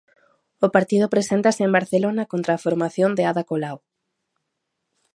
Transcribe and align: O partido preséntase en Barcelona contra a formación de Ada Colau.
O 0.65 0.67
partido 0.75 1.11
preséntase 1.13 1.61
en 1.63 1.75
Barcelona 1.77 2.23
contra 2.31 2.51
a 2.53 2.61
formación 2.65 3.11
de 3.17 3.23
Ada 3.31 3.43
Colau. 3.49 3.77